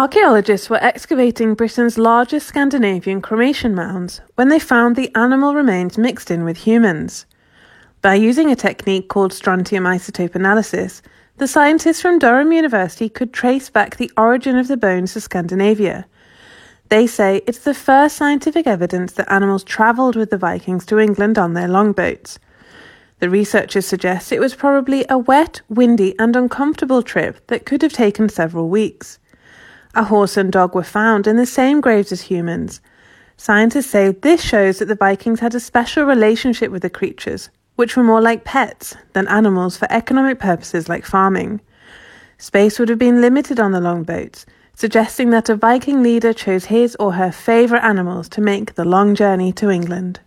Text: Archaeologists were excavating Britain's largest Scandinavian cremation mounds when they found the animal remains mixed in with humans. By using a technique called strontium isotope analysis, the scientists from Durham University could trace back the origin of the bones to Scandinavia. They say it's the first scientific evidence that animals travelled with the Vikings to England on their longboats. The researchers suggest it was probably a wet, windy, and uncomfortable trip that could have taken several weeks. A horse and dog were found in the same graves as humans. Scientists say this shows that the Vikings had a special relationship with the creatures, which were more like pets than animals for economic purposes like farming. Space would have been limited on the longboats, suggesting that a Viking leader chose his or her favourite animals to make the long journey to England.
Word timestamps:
Archaeologists 0.00 0.70
were 0.70 0.82
excavating 0.82 1.52
Britain's 1.52 1.98
largest 1.98 2.46
Scandinavian 2.46 3.20
cremation 3.20 3.74
mounds 3.74 4.22
when 4.34 4.48
they 4.48 4.58
found 4.58 4.96
the 4.96 5.14
animal 5.14 5.54
remains 5.54 5.98
mixed 5.98 6.30
in 6.30 6.42
with 6.42 6.56
humans. 6.56 7.26
By 8.00 8.14
using 8.14 8.50
a 8.50 8.56
technique 8.56 9.10
called 9.10 9.34
strontium 9.34 9.84
isotope 9.84 10.34
analysis, 10.34 11.02
the 11.36 11.46
scientists 11.46 12.00
from 12.00 12.18
Durham 12.18 12.50
University 12.50 13.10
could 13.10 13.34
trace 13.34 13.68
back 13.68 13.98
the 13.98 14.10
origin 14.16 14.56
of 14.56 14.68
the 14.68 14.78
bones 14.78 15.12
to 15.12 15.20
Scandinavia. 15.20 16.06
They 16.88 17.06
say 17.06 17.42
it's 17.46 17.58
the 17.58 17.74
first 17.74 18.16
scientific 18.16 18.66
evidence 18.66 19.12
that 19.12 19.30
animals 19.30 19.64
travelled 19.64 20.16
with 20.16 20.30
the 20.30 20.38
Vikings 20.38 20.86
to 20.86 20.98
England 20.98 21.36
on 21.36 21.52
their 21.52 21.68
longboats. 21.68 22.38
The 23.18 23.28
researchers 23.28 23.84
suggest 23.84 24.32
it 24.32 24.40
was 24.40 24.54
probably 24.54 25.04
a 25.10 25.18
wet, 25.18 25.60
windy, 25.68 26.18
and 26.18 26.36
uncomfortable 26.36 27.02
trip 27.02 27.46
that 27.48 27.66
could 27.66 27.82
have 27.82 27.92
taken 27.92 28.30
several 28.30 28.70
weeks. 28.70 29.18
A 29.94 30.04
horse 30.04 30.36
and 30.36 30.52
dog 30.52 30.74
were 30.74 30.84
found 30.84 31.26
in 31.26 31.36
the 31.36 31.46
same 31.46 31.80
graves 31.80 32.12
as 32.12 32.22
humans. 32.22 32.80
Scientists 33.36 33.90
say 33.90 34.10
this 34.12 34.40
shows 34.40 34.78
that 34.78 34.84
the 34.84 34.94
Vikings 34.94 35.40
had 35.40 35.54
a 35.54 35.60
special 35.60 36.04
relationship 36.04 36.70
with 36.70 36.82
the 36.82 36.90
creatures, 36.90 37.50
which 37.74 37.96
were 37.96 38.04
more 38.04 38.20
like 38.20 38.44
pets 38.44 38.94
than 39.14 39.26
animals 39.26 39.76
for 39.76 39.90
economic 39.90 40.38
purposes 40.38 40.88
like 40.88 41.04
farming. 41.04 41.60
Space 42.38 42.78
would 42.78 42.88
have 42.88 42.98
been 42.98 43.20
limited 43.20 43.58
on 43.58 43.72
the 43.72 43.80
longboats, 43.80 44.46
suggesting 44.74 45.30
that 45.30 45.48
a 45.48 45.56
Viking 45.56 46.02
leader 46.02 46.32
chose 46.32 46.66
his 46.66 46.96
or 47.00 47.14
her 47.14 47.32
favourite 47.32 47.84
animals 47.84 48.28
to 48.28 48.40
make 48.40 48.74
the 48.74 48.84
long 48.84 49.14
journey 49.14 49.52
to 49.54 49.70
England. 49.70 50.20